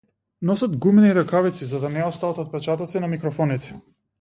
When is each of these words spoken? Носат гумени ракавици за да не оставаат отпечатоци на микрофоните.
Носат 0.49 0.77
гумени 0.85 1.11
ракавици 1.17 1.69
за 1.73 1.81
да 1.85 1.93
не 1.99 2.03
оставаат 2.07 2.43
отпечатоци 2.47 3.03
на 3.05 3.11
микрофоните. 3.17 3.79